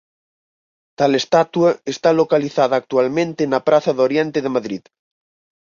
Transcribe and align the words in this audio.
Tal 0.99 1.11
estatua 1.21 1.69
está 1.93 2.09
localizada 2.21 2.75
actualmente 2.81 3.41
na 3.51 3.59
praza 3.67 3.91
de 3.93 4.01
Oriente 4.07 4.39
de 4.41 4.53
Madrid. 4.55 4.83